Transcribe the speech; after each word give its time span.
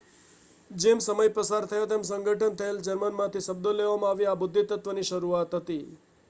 જેમ 0.71 0.99
સમય 0.99 1.29
પસાર 1.29 1.67
થયો 1.67 1.85
તેમ 1.85 2.03
સંગઠન 2.03 2.55
થયેલા 2.55 2.81
જર્મનમાંથી 2.81 3.41
શબ્દો 3.41 3.73
લેવામાં 3.73 4.11
આવ્યા 4.11 4.31
આ 4.31 4.35
બુદ્ધિત્વની 4.35 5.03
શરૂઆત 5.03 5.53
હતી 5.53 5.85